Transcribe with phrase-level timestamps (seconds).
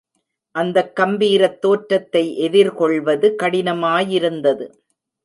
[0.55, 4.65] அந்தக் கம்பீரத் தோற்றத்தை எதிர்கொள்வது கடினமாயிருந்தது.